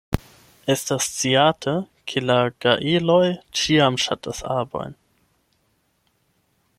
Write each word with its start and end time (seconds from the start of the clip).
Estas 0.73 1.09
sciate, 1.17 1.73
ke 2.13 2.23
la 2.31 2.37
gaeloj 2.65 3.21
ĉiam 3.61 3.99
ŝatas 4.07 4.43
arbojn. 4.57 5.01